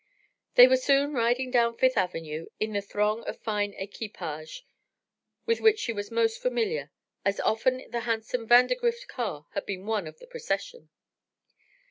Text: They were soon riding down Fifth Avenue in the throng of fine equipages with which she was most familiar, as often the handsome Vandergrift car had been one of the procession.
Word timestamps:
They 0.55 0.67
were 0.67 0.77
soon 0.77 1.13
riding 1.13 1.51
down 1.51 1.77
Fifth 1.77 1.95
Avenue 1.95 2.47
in 2.59 2.73
the 2.73 2.81
throng 2.81 3.23
of 3.25 3.37
fine 3.37 3.73
equipages 3.75 4.63
with 5.45 5.61
which 5.61 5.77
she 5.77 5.93
was 5.93 6.09
most 6.09 6.41
familiar, 6.41 6.89
as 7.23 7.39
often 7.41 7.83
the 7.91 7.99
handsome 7.99 8.47
Vandergrift 8.47 9.05
car 9.07 9.45
had 9.53 9.67
been 9.67 9.85
one 9.85 10.07
of 10.07 10.17
the 10.17 10.25
procession. 10.25 10.89